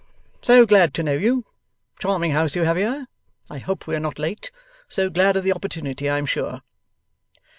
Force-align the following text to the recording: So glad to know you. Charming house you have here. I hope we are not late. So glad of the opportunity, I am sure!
So 0.41 0.65
glad 0.65 0.95
to 0.95 1.03
know 1.03 1.13
you. 1.13 1.45
Charming 1.99 2.31
house 2.31 2.55
you 2.55 2.63
have 2.63 2.75
here. 2.75 3.05
I 3.51 3.59
hope 3.59 3.85
we 3.85 3.95
are 3.95 3.99
not 3.99 4.17
late. 4.17 4.49
So 4.89 5.11
glad 5.11 5.37
of 5.37 5.43
the 5.43 5.53
opportunity, 5.53 6.09
I 6.09 6.17
am 6.17 6.25
sure! 6.25 6.63